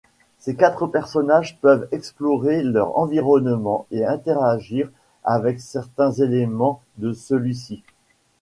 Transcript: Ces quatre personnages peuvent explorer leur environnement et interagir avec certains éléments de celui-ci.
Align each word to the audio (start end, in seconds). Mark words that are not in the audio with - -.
Ces 0.39 0.55
quatre 0.55 0.87
personnages 0.87 1.59
peuvent 1.61 1.87
explorer 1.91 2.63
leur 2.63 2.97
environnement 2.97 3.85
et 3.91 4.03
interagir 4.03 4.89
avec 5.23 5.59
certains 5.61 6.11
éléments 6.13 6.81
de 6.97 7.13
celui-ci. 7.13 7.83